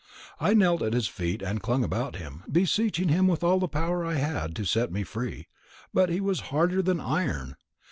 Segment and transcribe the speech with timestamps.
[0.39, 4.03] I knelt at his feet and clung about him, beseeching him with all the power
[4.03, 5.47] I had to set me free;
[5.93, 7.55] but he was harder than iron.